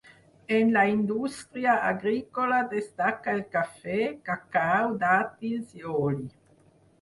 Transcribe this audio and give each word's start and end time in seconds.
En 0.53 0.69
la 0.75 0.83
indústria 0.91 1.75
agrícola 1.89 2.61
destaca 2.71 3.35
el 3.37 3.43
cafè, 3.57 3.99
cacau, 4.31 4.97
dàtils 5.05 5.79
i 5.83 5.87
oli. 6.01 6.27